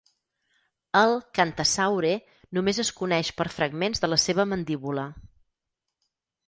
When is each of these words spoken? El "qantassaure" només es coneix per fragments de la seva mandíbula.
El 1.01 1.11
"qantassaure" 1.39 2.15
només 2.59 2.81
es 2.85 2.93
coneix 3.03 3.31
per 3.43 3.49
fragments 3.59 4.05
de 4.07 4.11
la 4.15 4.21
seva 4.27 4.49
mandíbula. 4.55 5.07